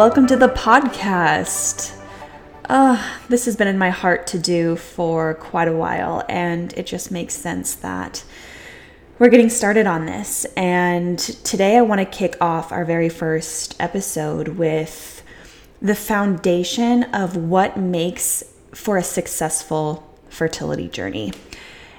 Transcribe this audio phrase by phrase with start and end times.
[0.00, 1.94] welcome to the podcast.
[2.70, 6.86] Uh, this has been in my heart to do for quite a while, and it
[6.86, 8.24] just makes sense that
[9.18, 10.46] we're getting started on this.
[10.56, 15.22] And today I want to kick off our very first episode with
[15.82, 21.34] the foundation of what makes for a successful fertility journey.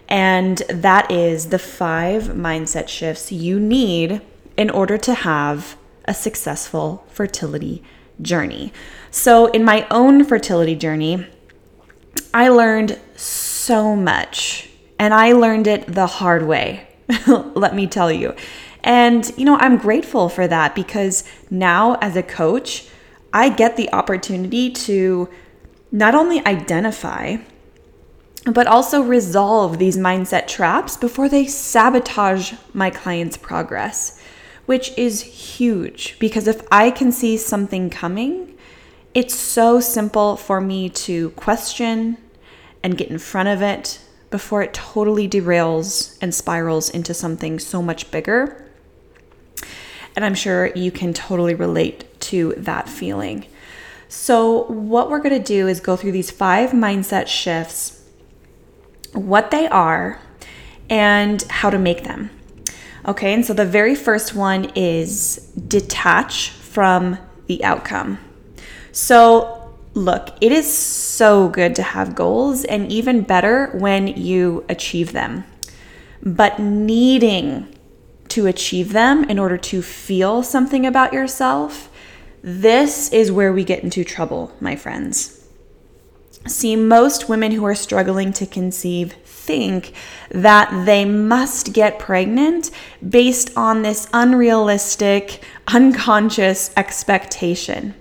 [0.10, 4.24] And that is the five mindset shifts you need
[4.58, 7.84] in order to have a successful fertility
[8.22, 8.74] journey.
[9.10, 11.28] So, in my own fertility journey,
[12.34, 16.88] I learned so much, and I learned it the hard way,
[17.28, 18.34] let me tell you.
[18.84, 22.88] And, you know, I'm grateful for that because now as a coach,
[23.34, 25.30] I get the opportunity to
[25.92, 27.38] not only identify,
[28.46, 34.20] but also resolve these mindset traps before they sabotage my client's progress
[34.66, 38.58] which is huge because if I can see something coming,
[39.14, 42.18] it's so simple for me to question
[42.84, 47.82] and get in front of it before it totally derails and spirals into something so
[47.82, 48.66] much bigger.
[50.16, 53.46] And I'm sure you can totally relate to that feeling.
[54.08, 58.02] So, what we're going to do is go through these five mindset shifts,
[59.14, 60.20] what they are,
[60.90, 62.30] and how to make them.
[63.06, 68.20] Okay, and so the very first one is detach from the outcome.
[68.92, 75.14] So, look, it is so good to have goals, and even better when you achieve
[75.14, 75.46] them.
[76.22, 77.76] But needing
[78.30, 81.90] to achieve them in order to feel something about yourself,
[82.44, 85.48] this is where we get into trouble, my friends.
[86.48, 89.16] See, most women who are struggling to conceive
[89.46, 89.94] think
[90.30, 92.72] that they must get pregnant
[93.08, 97.94] based on this unrealistic, unconscious expectation,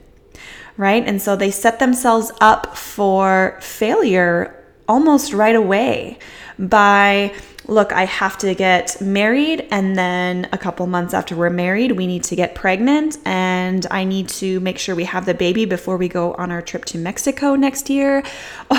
[0.77, 1.05] right?
[1.07, 4.57] And so they set themselves up for failure
[4.89, 6.19] almost right away
[6.59, 7.33] by
[7.71, 12.07] look, I have to get married, and then a couple months after we're married, we
[12.07, 15.97] need to get pregnant, and I need to make sure we have the baby before
[15.97, 18.23] we go on our trip to Mexico next year.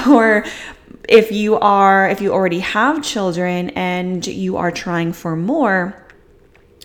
[0.10, 0.44] Or
[1.08, 5.98] if you are, if you already have children and you are trying for more,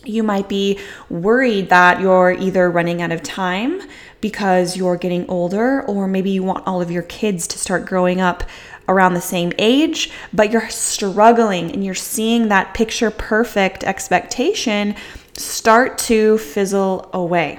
[0.04, 0.78] you might be
[1.08, 3.82] worried that you're either running out of time
[4.20, 8.20] because you're getting older, or maybe you want all of your kids to start growing
[8.20, 8.44] up
[8.88, 14.94] around the same age, but you're struggling and you're seeing that picture perfect expectation
[15.34, 17.58] start to fizzle away.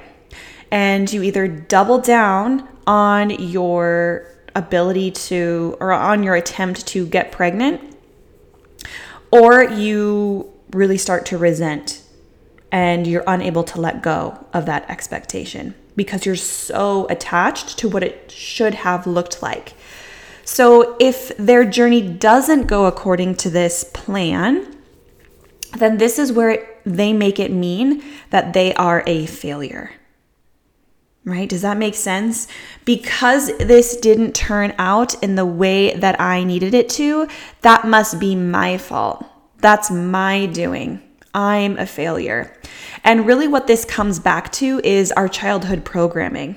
[0.70, 4.26] And you either double down on your
[4.58, 7.96] ability to, or on your attempt to get pregnant,
[9.30, 12.02] or you really start to resent
[12.70, 18.02] and you're unable to let go of that expectation because you're so attached to what
[18.02, 19.74] it should have looked like.
[20.44, 24.76] So, if their journey doesn't go according to this plan,
[25.76, 29.92] then this is where it, they make it mean that they are a failure.
[31.28, 31.46] Right?
[31.46, 32.48] Does that make sense?
[32.86, 37.28] Because this didn't turn out in the way that I needed it to,
[37.60, 39.26] that must be my fault.
[39.58, 41.02] That's my doing.
[41.34, 42.56] I'm a failure.
[43.04, 46.56] And really, what this comes back to is our childhood programming.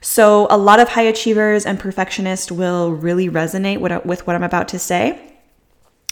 [0.00, 4.68] So, a lot of high achievers and perfectionists will really resonate with what I'm about
[4.68, 5.34] to say.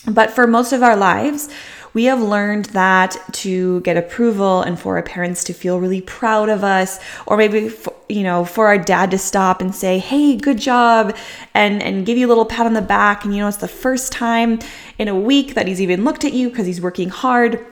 [0.08, 1.48] But for most of our lives,
[1.96, 6.50] we have learned that to get approval and for our parents to feel really proud
[6.50, 10.37] of us, or maybe, for, you know, for our dad to stop and say, hey,
[10.37, 11.16] good job,
[11.54, 13.25] and, and give you a little pat on the back.
[13.25, 14.58] And, you know, it's the first time
[14.98, 17.64] in a week that he's even looked at you because he's working hard.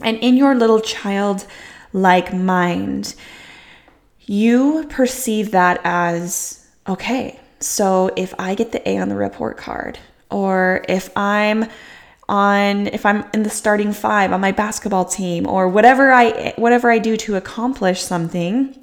[0.00, 1.44] And in your little child
[1.92, 3.16] like mind,
[4.26, 7.40] you perceive that as okay.
[7.58, 9.98] So if I get the A on the report card,
[10.30, 11.68] or if I'm
[12.28, 16.90] on if I'm in the starting 5 on my basketball team or whatever I whatever
[16.90, 18.76] I do to accomplish something,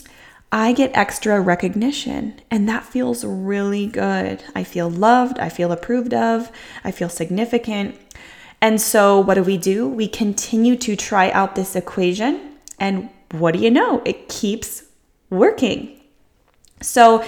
[0.52, 4.44] I get extra recognition and that feels really good.
[4.56, 6.52] I feel loved, I feel approved of,
[6.84, 7.96] I feel significant.
[8.62, 9.88] And so what do we do?
[9.88, 14.02] We continue to try out this equation and what do you know?
[14.06, 14.84] It keeps
[15.30, 16.00] working.
[16.82, 17.24] So,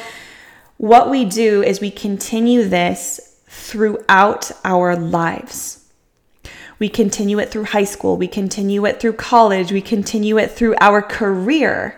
[0.78, 5.83] what we do is we continue this throughout our lives.
[6.84, 10.76] We continue it through high school, we continue it through college, we continue it through
[10.82, 11.98] our career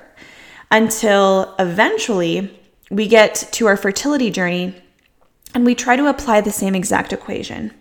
[0.69, 2.55] until eventually
[2.91, 4.79] we get to our fertility journey
[5.55, 7.73] and we try to apply the same exact equation.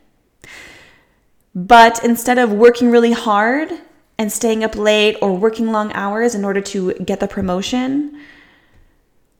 [1.55, 3.71] But instead of working really hard
[4.17, 8.19] and staying up late or working long hours in order to get the promotion.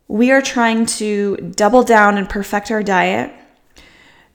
[0.07, 3.33] We are trying to double down and perfect our diet,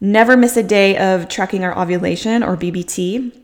[0.02, 3.36] never miss a day of tracking our ovulation or BBT,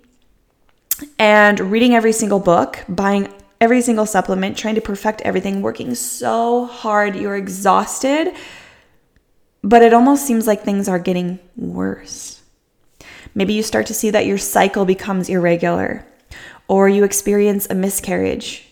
[1.19, 3.27] and reading every single book, buying
[3.59, 7.15] every single supplement, trying to perfect everything, working so hard.
[7.15, 8.33] You're exhausted,
[9.61, 12.41] but it almost seems like things are getting worse.
[13.33, 16.05] Maybe you start to see that your cycle becomes irregular,
[16.67, 18.65] or you experience a miscarriage,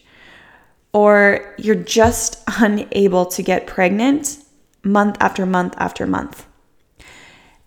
[0.94, 4.38] or you're just unable to get pregnant
[4.83, 6.45] month after month after month.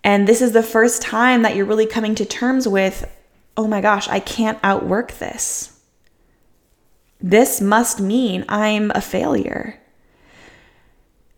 [0.07, 3.13] And this is the first time that you're really coming to terms with
[3.57, 5.81] oh my gosh, I can't outwork this.
[7.19, 9.81] This must mean I'm a failure.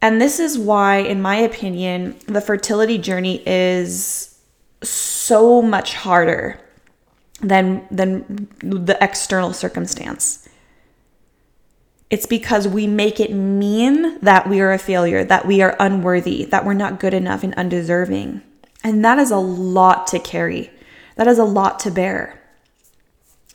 [0.04, 4.38] And this is why, in my opinion, the fertility journey is
[4.84, 6.60] so much harder
[7.42, 10.48] than, than the external circumstance.
[12.12, 16.46] It's because we make it mean that we are a failure, that we are unworthy,
[16.46, 18.44] that we're not good enough and undeserving.
[18.84, 20.72] And that is a lot to carry.
[21.16, 22.36] That is a lot to bear.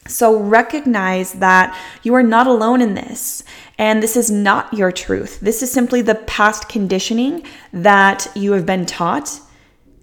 [0.07, 3.43] So recognize that you are not alone in this.
[3.79, 5.41] And this is not your truth.
[5.41, 9.41] This is simply the past conditioning that you have been taught,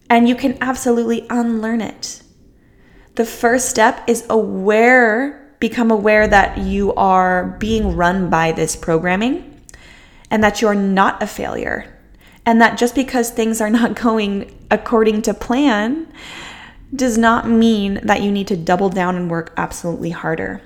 [0.09, 2.23] and you can absolutely unlearn it.
[3.15, 9.62] The first step is aware, become aware that you are being run by this programming
[10.31, 12.00] and that you're not a failure.
[12.45, 16.11] And that just because things are not going according to plan,
[16.93, 20.61] does not mean that you need to double down and work absolutely harder.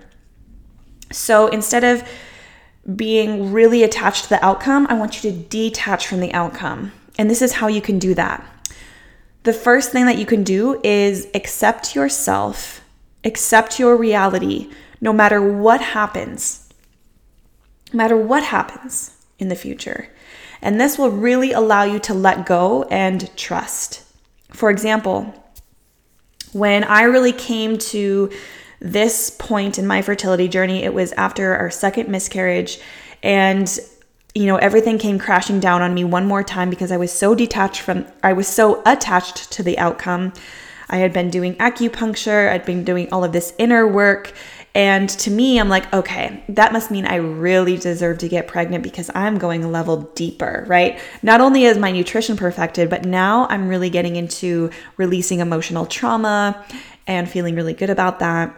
[1.11, 2.07] So instead of
[2.95, 6.91] being really attached to the outcome, I want you to detach from the outcome.
[7.17, 8.45] And this is how you can do that.
[9.43, 12.81] The first thing that you can do is accept yourself,
[13.23, 14.71] accept your reality,
[15.01, 16.67] no matter what happens,
[17.93, 20.09] no matter what happens in the future.
[20.65, 24.01] And this will really allow you to let go and trust.
[24.49, 25.31] For example,
[26.53, 28.31] when I really came to
[28.79, 32.79] this point in my fertility journey, it was after our second miscarriage.
[33.21, 33.79] And
[34.33, 37.35] you know, everything came crashing down on me one more time because I was so
[37.35, 40.33] detached from, I was so attached to the outcome.
[40.89, 44.33] I had been doing acupuncture, I'd been doing all of this inner work,
[44.75, 48.83] and to me, I'm like, okay, that must mean I really deserve to get pregnant
[48.83, 50.99] because I'm going a level deeper, right?
[51.23, 56.65] Not only is my nutrition perfected, but now I'm really getting into releasing emotional trauma
[57.07, 58.53] and feeling really good about that.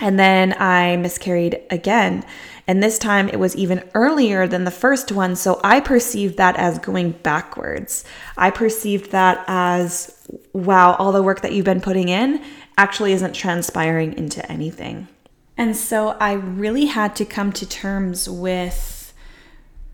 [0.00, 2.24] And then I miscarried again.
[2.66, 5.36] And this time it was even earlier than the first one.
[5.36, 8.04] So I perceived that as going backwards.
[8.36, 12.42] I perceived that as, wow, all the work that you've been putting in
[12.76, 15.08] actually isn't transpiring into anything.
[15.56, 19.12] And so I really had to come to terms with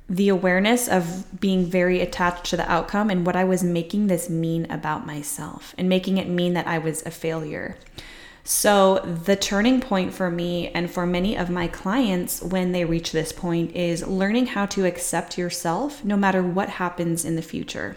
[0.09, 4.28] the awareness of being very attached to the outcome and what I was making this
[4.28, 7.76] mean about myself and making it mean that I was a failure.
[8.43, 13.12] So, the turning point for me and for many of my clients when they reach
[13.12, 17.97] this point is learning how to accept yourself no matter what happens in the future.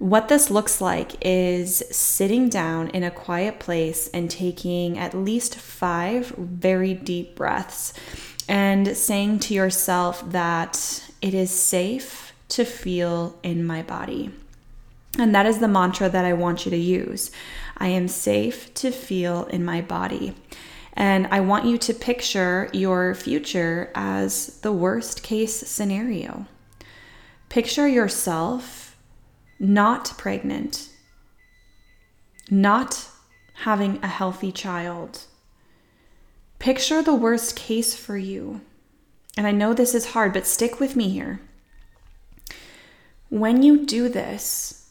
[0.00, 5.56] What this looks like is sitting down in a quiet place and taking at least
[5.56, 7.92] five very deep breaths
[8.48, 14.30] and saying to yourself that it is safe to feel in my body.
[15.18, 17.30] And that is the mantra that I want you to use.
[17.76, 20.34] I am safe to feel in my body.
[20.94, 26.46] And I want you to picture your future as the worst case scenario.
[27.50, 28.79] Picture yourself
[29.60, 30.88] not pregnant,
[32.50, 33.08] not
[33.62, 35.20] having a healthy child.
[36.58, 38.62] Picture the worst case for you.
[39.36, 41.40] And I know this is hard, but stick with me here.
[43.28, 44.88] When you do this,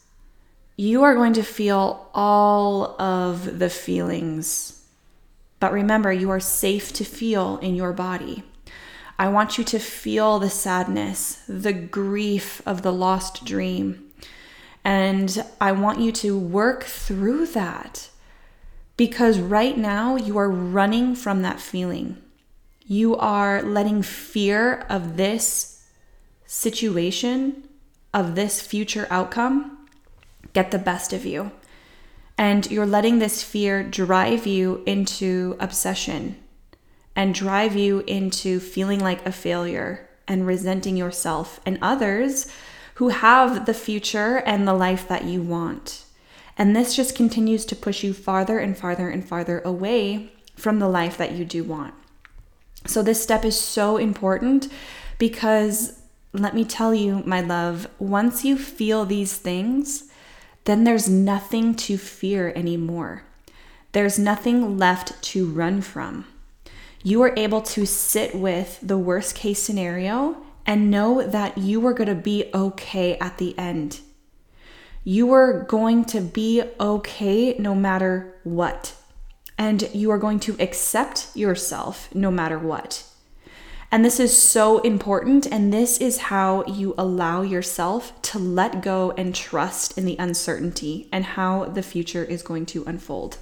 [0.76, 4.86] you are going to feel all of the feelings.
[5.58, 8.44] But remember, you are safe to feel in your body.
[9.18, 14.09] I want you to feel the sadness, the grief of the lost dream,
[14.84, 18.08] and I want you to work through that
[18.96, 22.18] because right now you are running from that feeling.
[22.86, 25.86] You are letting fear of this
[26.46, 27.68] situation,
[28.12, 29.86] of this future outcome,
[30.52, 31.52] get the best of you.
[32.36, 36.36] And you're letting this fear drive you into obsession
[37.14, 42.50] and drive you into feeling like a failure and resenting yourself and others
[43.00, 46.04] who have the future and the life that you want.
[46.58, 50.88] And this just continues to push you farther and farther and farther away from the
[50.88, 51.94] life that you do want.
[52.86, 54.68] So, this step is so important
[55.16, 55.98] because
[56.34, 60.10] let me tell you, my love, once you feel these things,
[60.66, 63.22] then there's nothing to fear anymore.
[63.92, 66.26] There's nothing left to run from.
[67.02, 71.92] You are able to sit with the worst case scenario and know that you are
[71.92, 74.00] going to be okay at the end.
[75.04, 78.94] You are going to be okay no matter what.
[79.56, 83.04] And you are going to accept yourself no matter what.
[83.92, 85.46] And this is so important.
[85.46, 91.08] And this is how you allow yourself to let go and trust in the uncertainty
[91.10, 93.38] and how the future is going to unfold.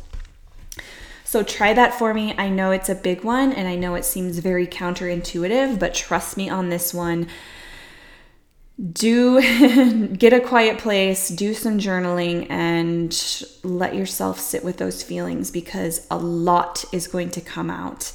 [1.29, 2.35] So try that for me.
[2.39, 6.39] I know it's a big one and I know it seems very counterintuitive, but trust
[6.39, 7.29] me on this one.
[8.81, 9.39] Do
[10.17, 16.07] get a quiet place, do some journaling, and let yourself sit with those feelings because
[16.11, 18.13] a lot is going to come out.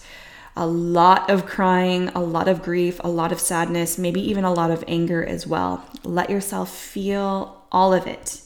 [0.55, 4.51] A lot of crying, a lot of grief, a lot of sadness, maybe even a
[4.51, 5.87] lot of anger as well.
[6.03, 8.41] Let yourself feel all of it.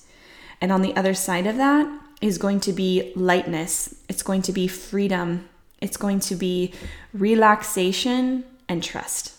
[0.59, 4.51] And on the other side of that, is going to be lightness, it's going to
[4.51, 5.47] be freedom,
[5.81, 6.73] it's going to be
[7.13, 9.33] relaxation and trust.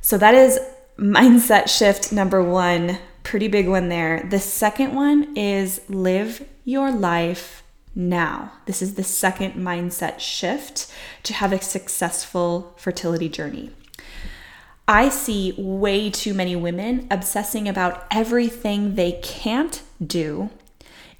[0.00, 0.58] So that is
[0.96, 4.26] mindset shift number one, pretty big one there.
[4.30, 7.62] The second one is live your life
[7.94, 8.52] now.
[8.66, 10.92] This is the second mindset shift
[11.24, 13.70] to have a successful fertility journey.
[14.86, 20.48] I see way too many women obsessing about everything they can't do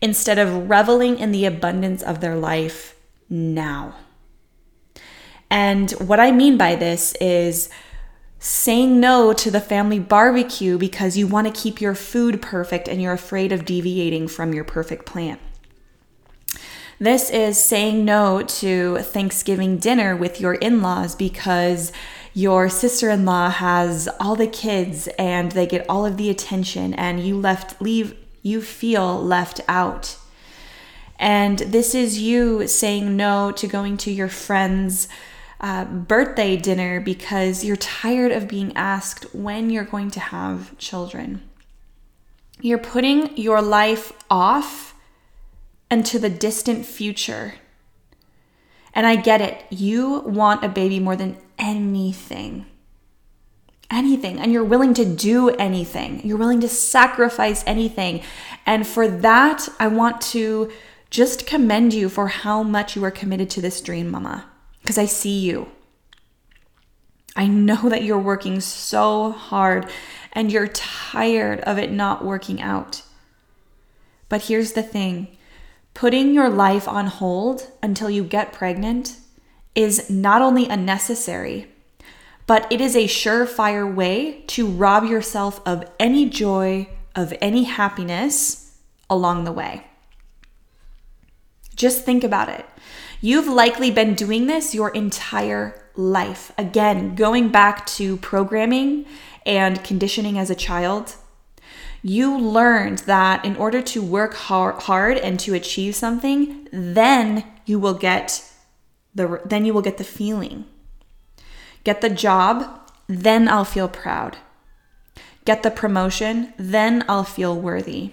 [0.00, 2.94] instead of reveling in the abundance of their life
[3.28, 3.94] now.
[5.50, 7.68] And what I mean by this is
[8.38, 13.02] saying no to the family barbecue because you want to keep your food perfect and
[13.02, 15.38] you're afraid of deviating from your perfect plan.
[17.00, 21.92] This is saying no to Thanksgiving dinner with your in laws because
[22.34, 26.94] your sister in law has all the kids and they get all of the attention,
[26.94, 28.14] and you left leave
[28.48, 30.16] you feel left out.
[31.18, 35.08] And this is you saying no to going to your friend's
[35.60, 41.42] uh, birthday dinner because you're tired of being asked when you're going to have children.
[42.60, 44.94] You're putting your life off
[45.90, 47.54] into the distant future.
[48.94, 49.64] And I get it.
[49.70, 52.66] You want a baby more than anything
[53.90, 56.20] anything and you're willing to do anything.
[56.24, 58.22] You're willing to sacrifice anything.
[58.66, 60.70] And for that, I want to
[61.10, 64.46] just commend you for how much you are committed to this dream, mama,
[64.82, 65.68] because I see you.
[67.34, 69.88] I know that you're working so hard
[70.32, 73.02] and you're tired of it not working out.
[74.28, 75.28] But here's the thing
[75.94, 79.16] putting your life on hold until you get pregnant
[79.74, 81.68] is not only unnecessary,
[82.48, 88.78] but it is a surefire way to rob yourself of any joy, of any happiness
[89.10, 89.86] along the way.
[91.76, 92.64] Just think about it.
[93.20, 96.50] You've likely been doing this your entire life.
[96.56, 99.04] Again, going back to programming
[99.44, 101.16] and conditioning as a child,
[102.02, 107.94] you learned that in order to work hard and to achieve something, then you will
[107.94, 108.42] get
[109.14, 110.64] the then you will get the feeling
[111.84, 114.38] Get the job, then I'll feel proud.
[115.44, 118.12] Get the promotion, then I'll feel worthy.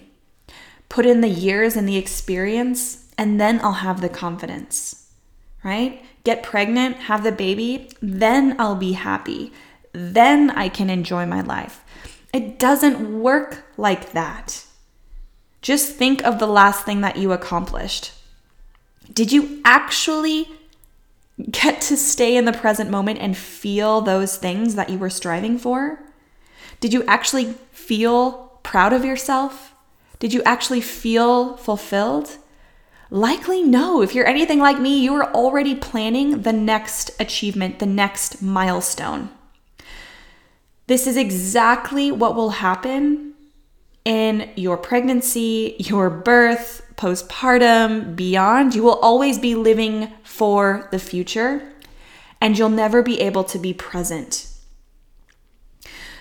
[0.87, 5.09] Put in the years and the experience, and then I'll have the confidence,
[5.63, 6.03] right?
[6.23, 9.51] Get pregnant, have the baby, then I'll be happy.
[9.91, 11.83] Then I can enjoy my life.
[12.33, 14.65] It doesn't work like that.
[15.61, 18.11] Just think of the last thing that you accomplished.
[19.11, 20.49] Did you actually
[21.51, 25.57] get to stay in the present moment and feel those things that you were striving
[25.57, 25.99] for?
[26.79, 29.73] Did you actually feel proud of yourself?
[30.19, 32.37] Did you actually feel fulfilled?
[33.09, 34.01] Likely no.
[34.01, 39.29] If you're anything like me, you are already planning the next achievement, the next milestone.
[40.87, 43.33] This is exactly what will happen
[44.03, 48.75] in your pregnancy, your birth, postpartum, beyond.
[48.75, 51.71] You will always be living for the future
[52.41, 54.47] and you'll never be able to be present.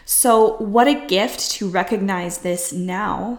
[0.04, 3.38] So, what a gift to recognize this now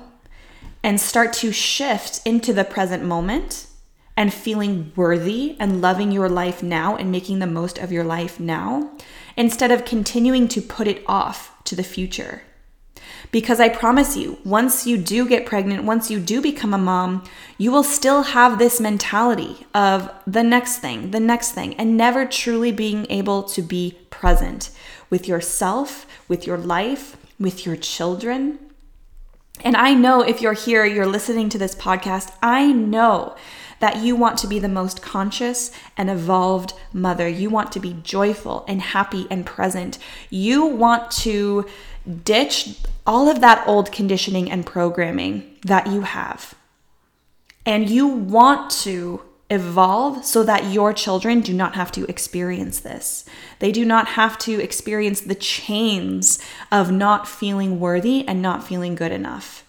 [0.84, 3.68] and start to shift into the present moment
[4.18, 8.40] and feeling worthy and loving your life now and making the most of your life
[8.40, 8.92] now
[9.36, 12.44] instead of continuing to put it off to the future.
[13.32, 17.24] Because I promise you, once you do get pregnant, once you do become a mom,
[17.58, 22.26] you will still have this mentality of the next thing, the next thing, and never
[22.26, 24.72] truly being able to be present
[25.10, 28.60] with yourself, with your life, with your children.
[29.64, 33.36] And I know if you're here, you're listening to this podcast, I know
[33.80, 37.28] that you want to be the most conscious and evolved mother.
[37.28, 39.98] You want to be joyful and happy and present.
[40.30, 41.66] You want to
[42.24, 46.56] ditch all of that old conditioning and programming that you have.
[47.66, 53.26] And you want to evolve so that your children do not have to experience this.
[53.60, 56.40] They do not have to experience the chains
[56.72, 59.64] of not feeling worthy and not feeling good enough.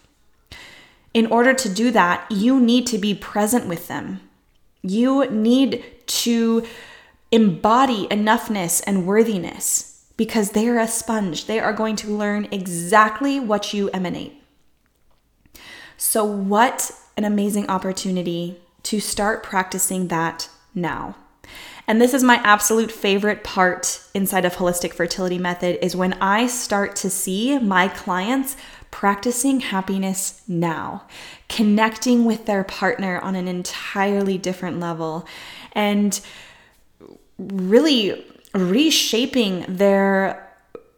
[1.13, 4.19] In order to do that, you need to be present with them.
[4.81, 6.65] You need to
[7.31, 11.45] embody enoughness and worthiness because they are a sponge.
[11.45, 14.41] They are going to learn exactly what you emanate.
[15.95, 21.15] So, what an amazing opportunity to start practicing that now.
[21.87, 26.47] And this is my absolute favorite part inside of holistic fertility method is when I
[26.47, 28.57] start to see my clients
[28.91, 31.05] practicing happiness now,
[31.47, 35.25] connecting with their partner on an entirely different level
[35.71, 36.19] and
[37.37, 40.47] really reshaping their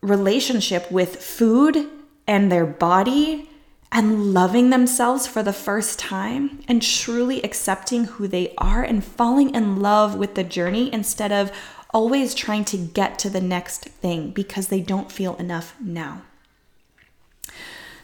[0.01, 1.87] relationship with food
[2.27, 3.49] and their body
[3.91, 9.53] and loving themselves for the first time and truly accepting who they are and falling
[9.55, 11.51] in love with the journey instead of
[11.91, 16.21] always trying to get to the next thing because they don't feel enough now.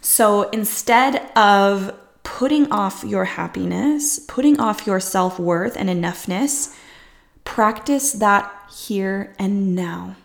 [0.02, 6.76] So instead of putting off your happiness, putting off your self worth and enoughness,
[7.46, 10.18] practice that here and now.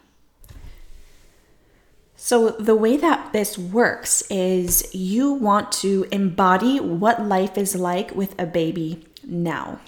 [2.16, 8.14] So, the way that this works is you want to embody what life is like
[8.14, 9.80] with a baby now.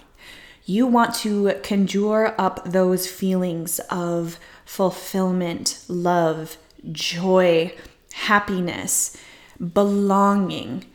[0.65, 6.57] You want to conjure up those feelings of fulfillment, love,
[6.91, 7.75] joy,
[8.13, 9.15] happiness,
[9.73, 10.85] belonging,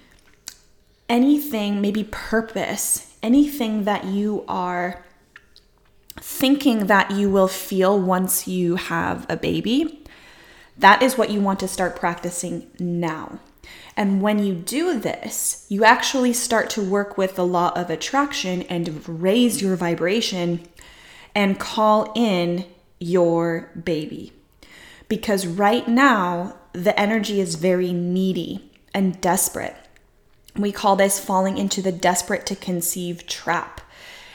[1.09, 5.05] anything, maybe purpose, anything that you are
[6.21, 10.05] thinking that you will feel once you have a baby,
[10.77, 13.41] that is what you want to start practicing now.
[13.97, 18.63] And when you do this, you actually start to work with the law of attraction
[18.63, 20.61] and raise your vibration
[21.35, 22.65] and call in
[23.01, 24.33] your baby.
[25.09, 29.77] Because right now, the energy is very needy and desperate.
[30.55, 33.81] We call this falling into the desperate to conceive trap.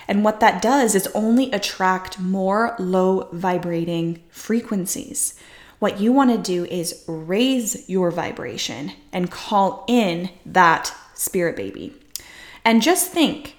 [0.08, 5.36] And what that does is only attract more low vibrating frequencies.
[5.80, 11.94] What you want to do is raise your vibration and call in that spirit baby.
[12.66, 13.58] And just think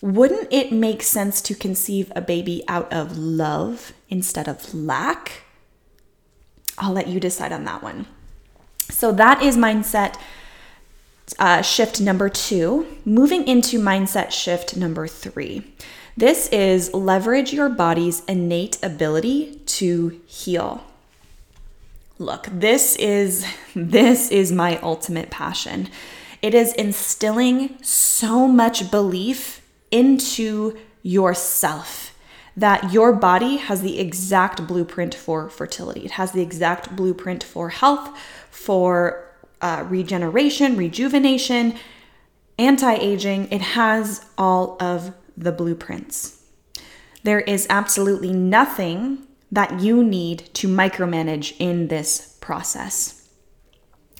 [0.00, 5.44] wouldn't it make sense to conceive a baby out of love instead of lack?
[6.76, 8.06] I'll let you decide on that one.
[8.90, 10.16] So that is mindset
[11.38, 12.86] uh, shift number two.
[13.04, 15.72] Moving into mindset shift number three.
[16.16, 20.84] This is leverage your body's innate ability to heal.
[22.18, 25.88] Look, this is this is my ultimate passion.
[26.42, 32.14] It is instilling so much belief into yourself
[32.56, 36.04] that your body has the exact blueprint for fertility.
[36.04, 38.16] It has the exact blueprint for health,
[38.50, 39.31] for
[39.62, 41.74] uh, regeneration, rejuvenation,
[42.58, 43.50] anti aging.
[43.50, 46.42] It has all of the blueprints.
[47.22, 53.28] There is absolutely nothing that you need to micromanage in this process.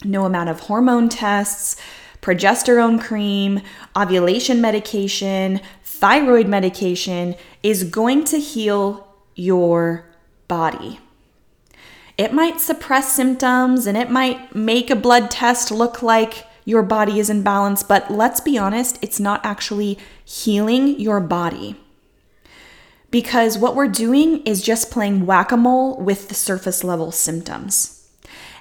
[0.05, 1.77] No amount of hormone tests,
[2.21, 3.61] progesterone cream,
[3.97, 10.07] ovulation medication, thyroid medication is going to heal your
[10.49, 11.01] body.
[12.19, 17.19] It might suppress symptoms and it might make a blood test look like your body
[17.19, 21.77] is in balance, but let's be honest, it's not actually healing your body.
[23.11, 27.99] Because what we're doing is just playing whack a mole with the surface level symptoms.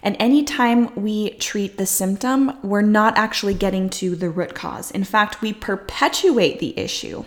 [0.04, 4.90] And anytime we treat the symptom, we're not actually getting to the root cause.
[4.92, 7.24] In fact, we perpetuate the issue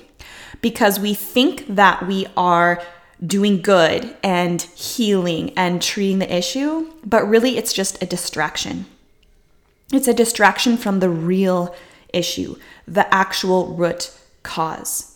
[0.60, 2.82] because we think that we are
[3.24, 8.86] doing good and healing and treating the issue, but really it's just a distraction.
[9.92, 11.74] It's a distraction from the real
[12.12, 15.10] issue, the actual root cause.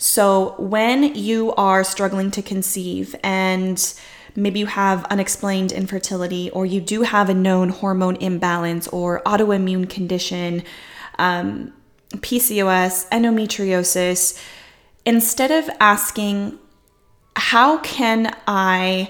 [0.00, 3.94] So, when you are struggling to conceive and
[4.36, 9.90] maybe you have unexplained infertility, or you do have a known hormone imbalance or autoimmune
[9.90, 10.62] condition,
[11.18, 11.72] um,
[12.10, 14.40] PCOS, endometriosis,
[15.04, 16.58] instead of asking,
[17.48, 19.08] how can I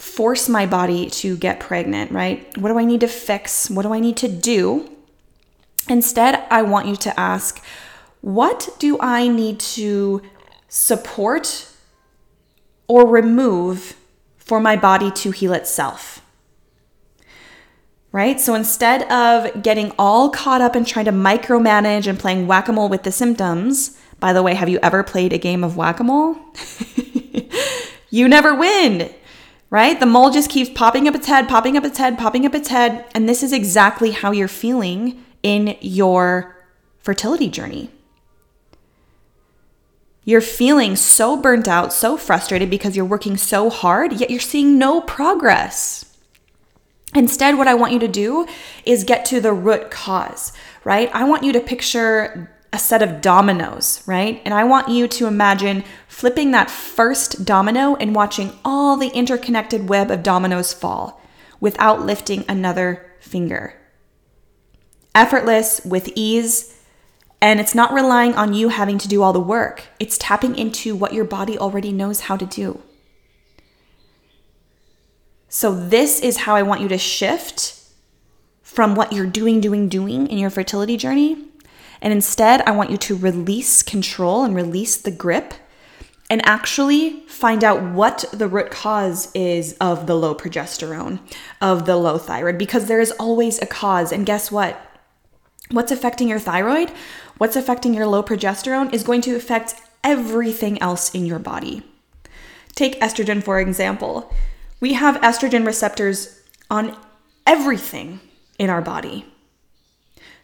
[0.00, 2.44] force my body to get pregnant, right?
[2.58, 3.70] What do I need to fix?
[3.70, 4.90] What do I need to do?
[5.88, 7.62] Instead, I want you to ask,
[8.20, 10.22] what do I need to
[10.66, 11.68] support
[12.88, 13.94] or remove
[14.38, 16.20] for my body to heal itself?
[18.10, 18.40] Right?
[18.40, 22.72] So instead of getting all caught up and trying to micromanage and playing whack a
[22.72, 26.00] mole with the symptoms, by the way, have you ever played a game of whack
[26.00, 26.36] a mole?
[28.10, 29.12] you never win,
[29.70, 29.98] right?
[29.98, 32.68] The mole just keeps popping up its head, popping up its head, popping up its
[32.68, 33.04] head.
[33.14, 36.56] And this is exactly how you're feeling in your
[36.98, 37.90] fertility journey.
[40.24, 44.78] You're feeling so burnt out, so frustrated because you're working so hard, yet you're seeing
[44.78, 46.04] no progress.
[47.14, 48.46] Instead, what I want you to do
[48.84, 50.52] is get to the root cause,
[50.84, 51.10] right?
[51.14, 54.42] I want you to picture a set of dominoes, right?
[54.44, 59.88] And I want you to imagine flipping that first domino and watching all the interconnected
[59.88, 61.20] web of dominoes fall
[61.60, 63.74] without lifting another finger.
[65.14, 66.78] Effortless, with ease,
[67.40, 69.84] and it's not relying on you having to do all the work.
[69.98, 72.82] It's tapping into what your body already knows how to do.
[75.48, 77.74] So, this is how I want you to shift
[78.62, 81.47] from what you're doing, doing, doing in your fertility journey.
[82.00, 85.54] And instead, I want you to release control and release the grip
[86.30, 91.20] and actually find out what the root cause is of the low progesterone,
[91.60, 94.12] of the low thyroid, because there is always a cause.
[94.12, 94.78] And guess what?
[95.70, 96.90] What's affecting your thyroid,
[97.38, 101.82] what's affecting your low progesterone is going to affect everything else in your body.
[102.74, 104.32] Take estrogen, for example.
[104.80, 106.96] We have estrogen receptors on
[107.46, 108.20] everything
[108.58, 109.26] in our body.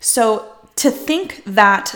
[0.01, 1.95] So to think that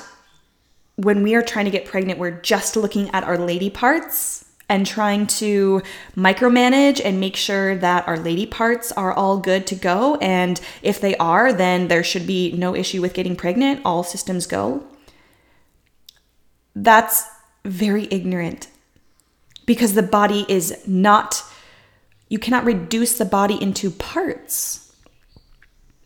[0.97, 4.87] when we are trying to get pregnant, we're just looking at our lady parts and
[4.87, 5.83] trying to
[6.17, 10.17] micromanage and make sure that our lady parts are all good to go.
[10.17, 13.81] And if they are, then there should be no issue with getting pregnant.
[13.85, 14.85] All systems go.
[16.75, 17.25] That's
[17.65, 18.69] very ignorant
[19.65, 21.43] because the body is not,
[22.29, 24.88] you cannot reduce the body into parts.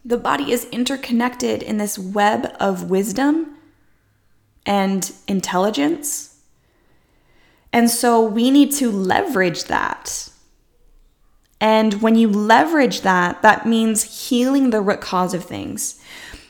[0.05, 3.57] The body is interconnected in this web of wisdom
[4.67, 6.33] and intelligence
[7.73, 10.29] and so we need to leverage that.
[11.61, 16.01] And when you leverage that, that means healing the root cause of things.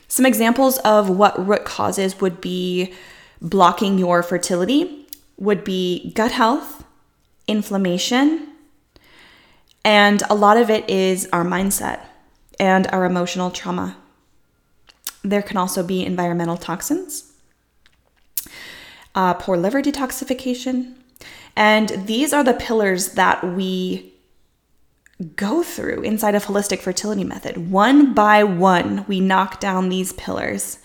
[0.08, 2.92] Some examples of what root causes would be
[3.40, 5.06] blocking your fertility
[5.38, 6.84] would be gut health,
[7.46, 8.48] inflammation,
[9.84, 12.00] and a lot of it is our mindset
[12.62, 13.96] and our emotional trauma.
[15.24, 17.32] There can also be environmental toxins,
[19.16, 20.94] uh, poor liver detoxification,
[21.56, 24.12] and these are the pillars that we
[25.34, 27.70] go through inside of holistic fertility method.
[27.70, 30.78] One by one, we knock down these pillars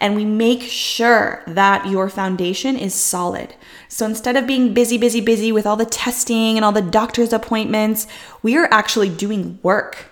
[0.00, 3.54] and we make sure that your foundation is solid.
[3.88, 7.34] So instead of being busy, busy, busy with all the testing and all the doctor's
[7.34, 8.06] appointments,
[8.42, 10.06] we are actually doing work.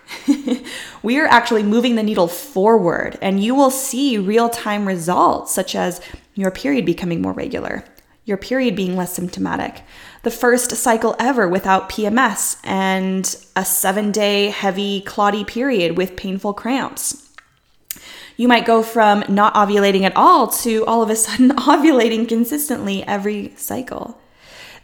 [1.03, 5.75] we are actually moving the needle forward, and you will see real time results, such
[5.75, 6.01] as
[6.35, 7.83] your period becoming more regular,
[8.25, 9.81] your period being less symptomatic,
[10.21, 16.53] the first cycle ever without PMS, and a seven day heavy, clotty period with painful
[16.53, 17.28] cramps.
[18.39, 23.03] You might go from not ovulating at all to all of a sudden ovulating consistently
[23.03, 24.17] every cycle.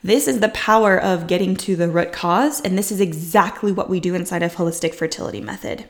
[0.03, 3.89] This is the power of getting to the root cause, and this is exactly what
[3.89, 5.87] we do inside of holistic fertility method.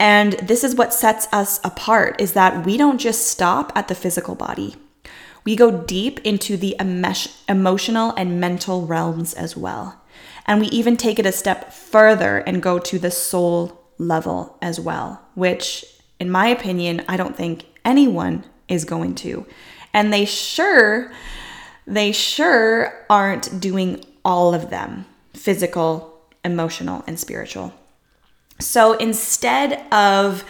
[0.00, 3.94] And this is what sets us apart is that we don't just stop at the
[3.94, 4.76] physical body.
[5.44, 6.74] We go deep into the
[7.50, 10.00] emotional and mental realms as well.
[10.46, 14.80] And we even take it a step further and go to the soul level as
[14.80, 15.84] well, which,
[16.22, 19.44] in my opinion, I don't think anyone is going to.
[19.92, 21.12] And they sure,
[21.84, 25.04] they sure aren't doing all of them
[25.34, 27.74] physical, emotional, and spiritual.
[28.60, 30.44] So instead of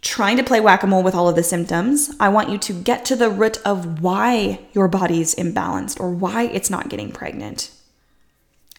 [0.00, 2.10] trying to play whack a mole with all of the symptoms.
[2.18, 6.44] I want you to get to the root of why your body's imbalanced or why
[6.44, 7.70] it's not getting pregnant.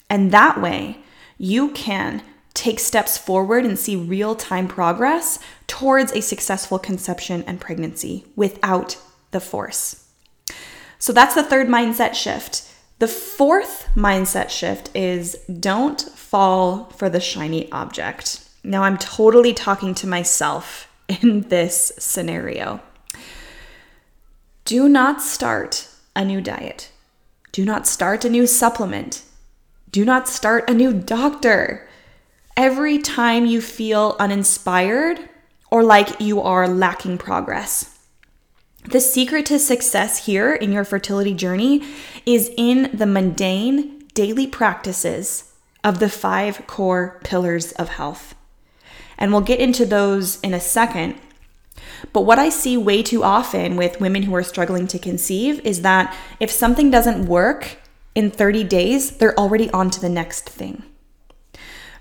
[0.09, 0.97] And that way,
[1.37, 7.61] you can take steps forward and see real time progress towards a successful conception and
[7.61, 8.97] pregnancy without
[9.31, 10.07] the force.
[10.99, 12.67] So that's the third mindset shift.
[12.99, 18.47] The fourth mindset shift is don't fall for the shiny object.
[18.63, 22.79] Now, I'm totally talking to myself in this scenario.
[24.65, 26.91] Do not start a new diet.
[27.51, 29.23] Do not start a new supplement.
[29.89, 31.89] Do not start a new doctor.
[32.57, 35.29] Every time you feel uninspired
[35.69, 37.97] or like you are lacking progress.
[38.83, 41.83] The secret to success here in your fertility journey
[42.25, 48.35] is in the mundane daily practices of the five core pillars of health.
[49.17, 51.15] And we'll get into those in a second.
[52.11, 55.83] But what I see way too often with women who are struggling to conceive is
[55.83, 57.77] that if something doesn't work
[58.13, 60.83] in 30 days, they're already on to the next thing.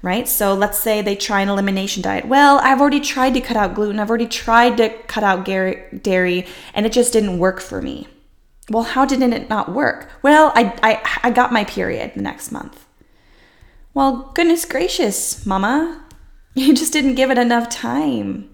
[0.02, 0.26] Right?
[0.26, 2.26] So let's say they try an elimination diet.
[2.26, 6.46] Well, I've already tried to cut out gluten, I've already tried to cut out dairy,
[6.72, 8.08] and it just didn't work for me.
[8.70, 10.10] Well, how did it not work?
[10.22, 12.86] Well, I, I, I got my period the next month.
[13.92, 16.04] Well, goodness gracious, mama,
[16.54, 18.48] you just didn't give it enough time.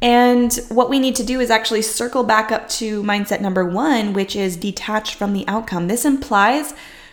[0.00, 4.12] And what we need to do is actually circle back up to mindset number one,
[4.12, 5.88] which is detached from the outcome.
[5.88, 6.72] This implies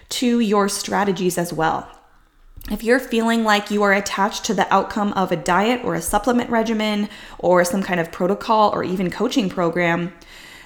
[0.09, 1.89] to your strategies as well.
[2.71, 6.01] If you're feeling like you are attached to the outcome of a diet or a
[6.01, 10.13] supplement regimen or some kind of protocol or even coaching program,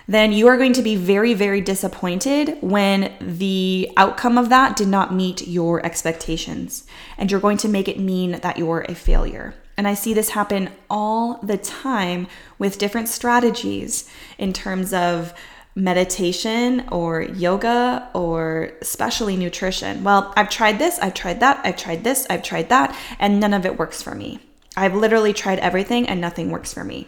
[0.07, 4.87] then you are going to be very, very disappointed when the outcome of that did
[4.87, 6.85] not meet your expectations.
[7.17, 9.53] And you're going to make it mean that you're a failure.
[9.75, 15.33] And I see this happen all the time with different strategies in terms of
[15.79, 20.03] meditation or yoga or especially nutrition.
[20.03, 23.53] Well, I've tried this, I've tried that, I've tried this, I've tried that, and none
[23.53, 24.39] of it works for me.
[24.75, 27.07] I've literally tried everything and nothing works for me.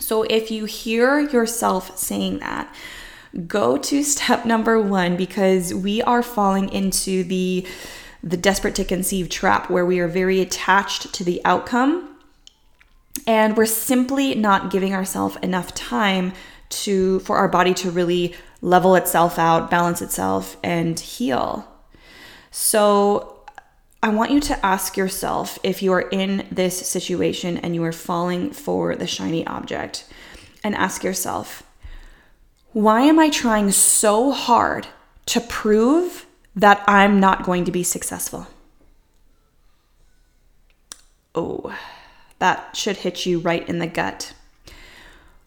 [0.00, 2.74] So if you hear yourself saying that,
[3.46, 7.66] go to step number 1 because we are falling into the
[8.22, 12.16] the desperate to conceive trap where we are very attached to the outcome
[13.26, 16.32] and we're simply not giving ourselves enough time
[16.82, 21.68] to for our body to really level itself out, balance itself and heal.
[22.50, 23.40] So
[24.02, 27.92] I want you to ask yourself if you are in this situation and you are
[27.92, 30.06] falling for the shiny object
[30.62, 31.62] and ask yourself,
[32.72, 34.86] why am I trying so hard
[35.26, 38.46] to prove that I'm not going to be successful.
[41.34, 41.76] Oh,
[42.38, 44.34] that should hit you right in the gut.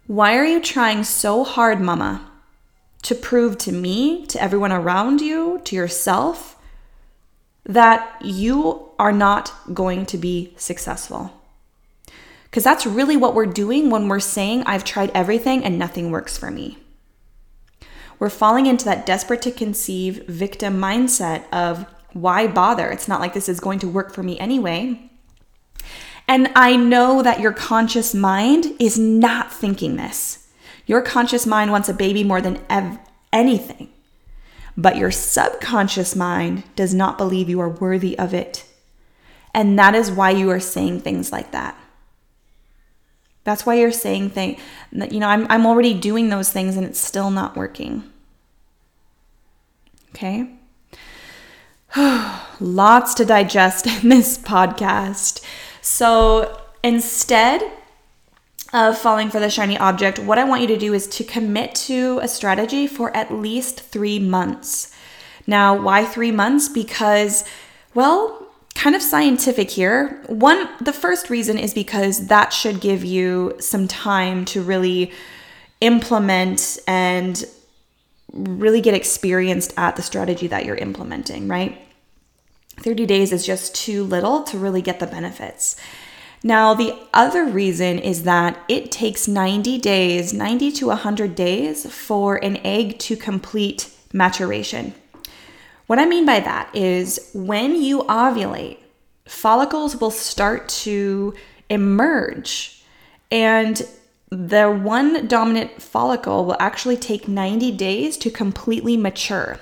[0.07, 2.31] Why are you trying so hard, mama,
[3.03, 6.57] to prove to me, to everyone around you, to yourself,
[7.65, 11.33] that you are not going to be successful?
[12.45, 16.37] Because that's really what we're doing when we're saying, I've tried everything and nothing works
[16.37, 16.77] for me
[18.19, 22.89] we're falling into that desperate to conceive victim mindset of why bother?
[22.89, 25.11] It's not like this is going to work for me anyway.
[26.27, 30.47] And I know that your conscious mind is not thinking this.
[30.85, 32.99] Your conscious mind wants a baby more than ev-
[33.31, 33.89] anything.
[34.75, 38.65] But your subconscious mind does not believe you are worthy of it.
[39.53, 41.75] And that is why you are saying things like that.
[43.43, 44.59] That's why you're saying things
[44.91, 48.03] you know, I'm, I'm already doing those things and it's still not working.
[50.09, 50.49] Okay.
[52.59, 55.41] Lots to digest in this podcast.
[55.89, 57.63] So instead
[58.73, 61.73] of falling for the shiny object, what I want you to do is to commit
[61.75, 64.93] to a strategy for at least three months.
[65.47, 66.67] Now, why three months?
[66.67, 67.45] Because,
[67.93, 70.21] well, kind of scientific here.
[70.27, 75.13] One, the first reason is because that should give you some time to really
[75.79, 77.45] implement and
[78.33, 81.86] really get experienced at the strategy that you're implementing, right?
[82.79, 85.75] 30 days is just too little to really get the benefits.
[86.43, 92.35] Now, the other reason is that it takes 90 days, 90 to 100 days for
[92.35, 94.93] an egg to complete maturation.
[95.87, 98.77] What I mean by that is when you ovulate,
[99.25, 101.33] follicles will start to
[101.69, 102.83] emerge
[103.31, 103.81] and
[104.29, 109.57] the one dominant follicle will actually take 90 days to completely mature.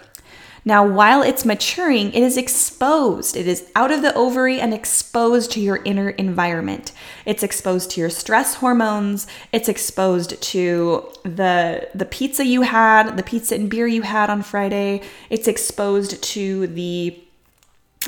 [0.67, 3.37] Now, while it's maturing, it is exposed.
[3.37, 6.91] It is out of the ovary and exposed to your inner environment.
[7.23, 9.27] It's exposed to your stress hormones.
[9.51, 14.41] It's exposed to the the pizza you had, the pizza and beer you had on
[14.41, 15.03] Friday.
[15.29, 17.21] It's exposed to the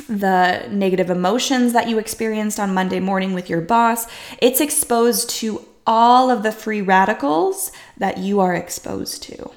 [0.09, 4.07] the negative emotions that you experienced on Monday morning with your boss.
[4.41, 9.51] It's exposed to all of the free radicals that you are exposed to.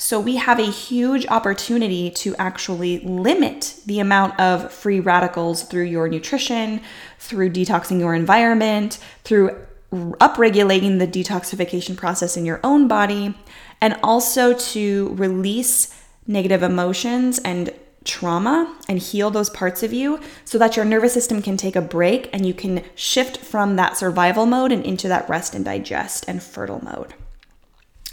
[0.00, 5.84] So we have a huge opportunity to actually limit the amount of free radicals through
[5.84, 6.80] your nutrition,
[7.18, 9.54] through detoxing your environment, through
[9.92, 13.34] upregulating the detoxification process in your own body,
[13.82, 17.70] and also to release negative emotions and
[18.02, 21.82] trauma and heal those parts of you so that your nervous system can take a
[21.82, 26.24] break and you can shift from that survival mode and into that rest and digest
[26.26, 27.12] and fertile mode.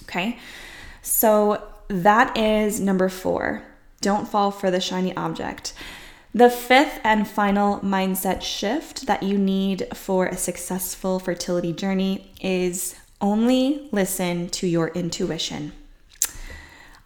[0.03, 0.37] Okay,
[1.01, 3.63] so that is number four.
[4.01, 5.73] Don't fall for the shiny object.
[6.33, 12.95] The fifth and final mindset shift that you need for a successful fertility journey is
[13.21, 15.71] only listen to your intuition.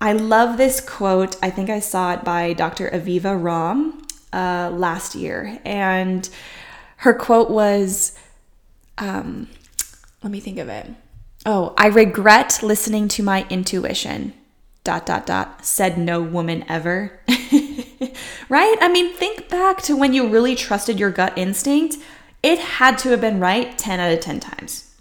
[0.02, 1.38] I love this quote.
[1.42, 2.90] I think I saw it by Dr.
[2.90, 5.60] Aviva Romm uh, last year.
[5.64, 6.28] And
[6.98, 8.18] her quote was
[8.98, 9.48] um,
[10.24, 10.88] let me think of it.
[11.46, 14.34] Oh, I regret listening to my intuition
[14.84, 17.20] dot dot dot said no woman ever.
[18.50, 18.76] Right?
[18.82, 21.98] I mean think back to when you really trusted your gut instinct.
[22.44, 24.94] It had to have been right 10 out of 10 times.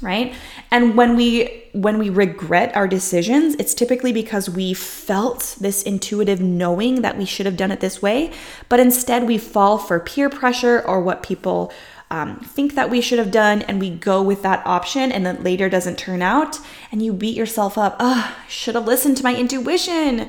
[0.00, 0.32] Right?
[0.70, 6.40] And when we when we regret our decisions it's typically because we felt this intuitive
[6.40, 8.32] knowing that we should have done it this way
[8.70, 11.70] but instead we fall for peer pressure or what people
[12.10, 15.42] um, think that we should have done and we go with that option and then
[15.42, 16.58] later doesn't turn out
[16.90, 17.96] and you beat yourself up.
[17.98, 20.28] Oh, I should have listened to my intuition.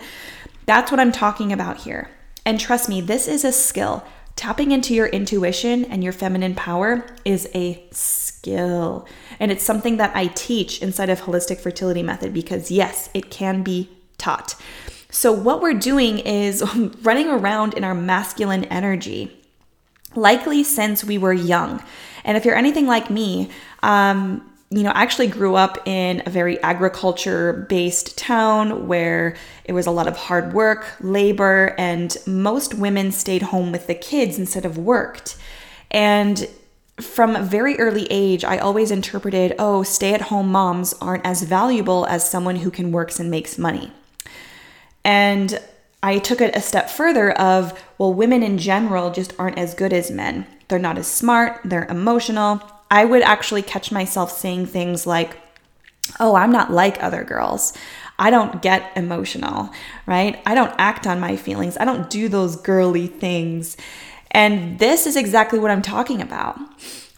[0.66, 2.10] That's what I'm talking about here.
[2.46, 4.04] And trust me, this is a skill.
[4.36, 9.06] Tapping into your intuition and your feminine power is a skill.
[9.40, 13.64] And it's something that I teach inside of Holistic Fertility Method because, yes, it can
[13.64, 14.56] be taught.
[15.12, 16.64] So, what we're doing is
[17.02, 19.36] running around in our masculine energy
[20.16, 21.84] likely since we were young.
[22.24, 23.50] And if you're anything like me,
[23.84, 29.74] um, you know, I actually grew up in a very agriculture based town where it
[29.74, 34.38] was a lot of hard work, labor, and most women stayed home with the kids
[34.38, 35.38] instead of worked.
[35.90, 36.48] And
[37.02, 41.44] from a very early age, I always interpreted, oh, stay at home moms aren't as
[41.44, 43.92] valuable as someone who can works and makes money.
[45.04, 45.60] And
[46.04, 49.94] I took it a step further of, well, women in general just aren't as good
[49.94, 50.46] as men.
[50.68, 52.62] They're not as smart, they're emotional.
[52.92, 55.38] I would actually catch myself saying things like,
[56.20, 57.74] oh, I'm not like other girls.
[58.18, 59.70] I don't get emotional,
[60.06, 60.42] right?
[60.46, 61.78] I don't act on my feelings.
[61.78, 63.78] I don't do those girly things.
[64.32, 66.60] And this is exactly what I'm talking about.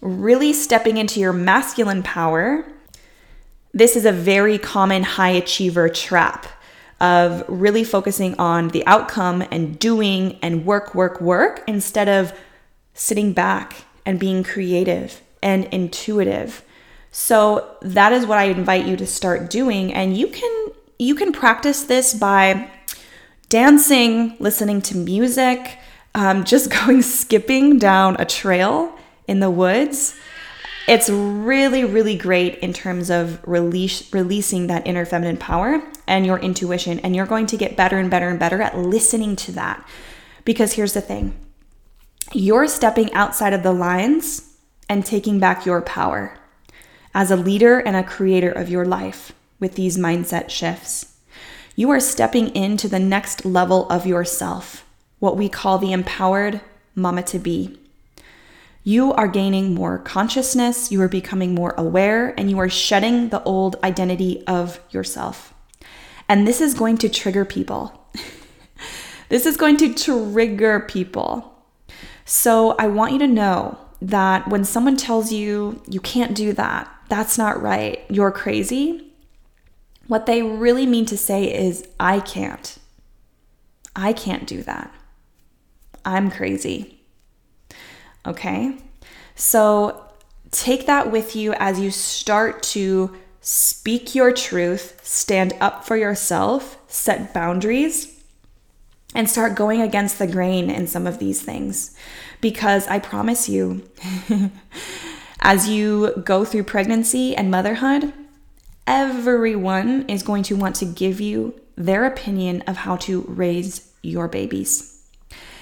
[0.02, 2.66] Really stepping into your masculine power.
[3.74, 6.46] This is a very common high achiever trap
[7.00, 12.38] of really focusing on the outcome and doing and work, work, work instead of
[12.94, 16.64] sitting back and being creative and intuitive.
[17.12, 21.32] So that is what I invite you to start doing and you can you can
[21.32, 22.70] practice this by
[23.50, 25.80] dancing, listening to music,
[26.14, 30.20] um, just going skipping down a trail in the woods
[30.88, 36.40] it's really, really great in terms of release, releasing that inner feminine power and your
[36.40, 37.00] intuition.
[37.00, 39.88] And you're going to get better and better and better at listening to that.
[40.44, 41.38] Because here's the thing
[42.34, 44.51] you're stepping outside of the lines
[44.92, 46.38] and taking back your power
[47.14, 51.16] as a leader and a creator of your life with these mindset shifts.
[51.78, 54.86] You are stepping into the next level of yourself,
[55.20, 56.60] what we call the empowered
[56.94, 57.80] mama to be.
[58.84, 63.42] You are gaining more consciousness, you are becoming more aware, and you are shedding the
[63.44, 65.54] old identity of yourself.
[66.28, 68.10] And this is going to trigger people.
[69.30, 71.66] this is going to trigger people.
[72.26, 76.90] So I want you to know that when someone tells you you can't do that,
[77.10, 79.12] that's not right, you're crazy,
[80.08, 82.78] what they really mean to say is, I can't.
[83.96, 84.94] I can't do that.
[86.04, 87.00] I'm crazy.
[88.26, 88.78] Okay.
[89.36, 90.06] So
[90.52, 96.78] take that with you as you start to speak your truth, stand up for yourself,
[96.88, 98.22] set boundaries,
[99.16, 101.96] and start going against the grain in some of these things.
[102.42, 103.88] Because I promise you,
[105.42, 108.14] as you go through pregnancy and motherhood,
[108.88, 114.28] everyone is going to want to give you their opinion of how to raise your
[114.28, 115.08] babies.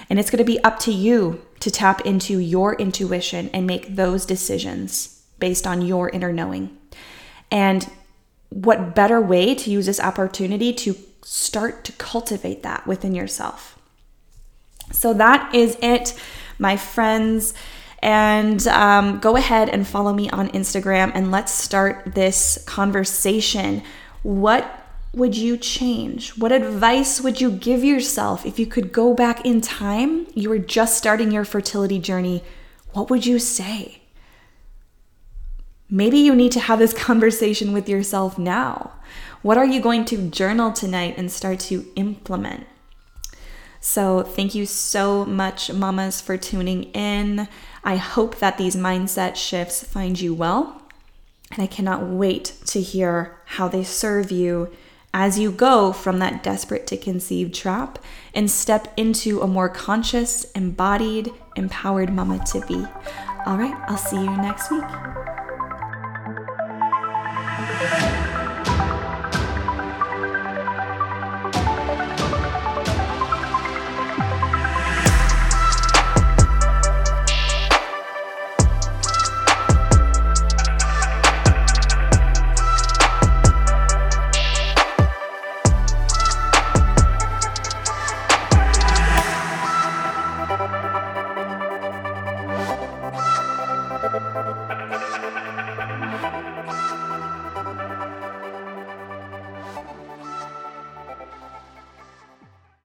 [0.08, 3.94] And it's going to be up to you to tap into your intuition and make
[3.94, 6.76] those decisions based on your inner knowing.
[7.50, 7.88] And
[8.48, 13.78] what better way to use this opportunity to start to cultivate that within yourself?
[14.92, 16.20] So that is it,
[16.60, 17.54] my friends.
[18.02, 23.82] And um, go ahead and follow me on Instagram and let's start this conversation.
[24.22, 24.80] What
[25.12, 26.30] would you change?
[26.38, 30.26] What advice would you give yourself if you could go back in time?
[30.34, 32.42] You were just starting your fertility journey.
[32.92, 34.02] What would you say?
[35.90, 38.92] Maybe you need to have this conversation with yourself now.
[39.42, 42.66] What are you going to journal tonight and start to implement?
[43.80, 47.48] So, thank you so much, mamas, for tuning in.
[47.82, 50.82] I hope that these mindset shifts find you well.
[51.50, 54.70] And I cannot wait to hear how they serve you
[55.12, 57.98] as you go from that desperate to conceive trap
[58.34, 62.86] and step into a more conscious, embodied, empowered mama to be.
[63.46, 65.49] All right, I'll see you next week.